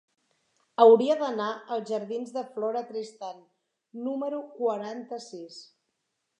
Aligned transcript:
Hauria 0.85 1.17
d'anar 1.19 1.49
als 1.75 1.91
jardins 1.91 2.33
de 2.39 2.43
Flora 2.55 2.83
Tristán 2.89 3.45
número 4.09 4.43
quaranta-sis. 4.59 5.63